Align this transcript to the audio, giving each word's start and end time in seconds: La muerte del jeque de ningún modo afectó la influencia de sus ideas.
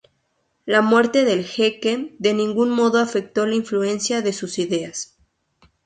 La 0.65 0.81
muerte 0.81 1.25
del 1.25 1.45
jeque 1.45 2.15
de 2.17 2.33
ningún 2.33 2.71
modo 2.71 2.97
afectó 2.97 3.45
la 3.45 3.53
influencia 3.53 4.23
de 4.23 4.33
sus 4.33 4.57
ideas. 4.57 5.15